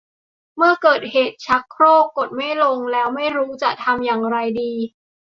[0.57, 4.73] เมื่อเกิดเหตุการณ์ชักโครกกดไม่ลงแล้วไม่รู้จะทำอย่างไรดี